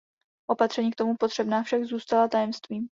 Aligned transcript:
Opatření 0.49 0.91
k 0.91 0.95
tomu 0.95 1.15
potřebná 1.19 1.63
však 1.63 1.83
zůstala 1.83 2.27
tajemstvím. 2.27 2.89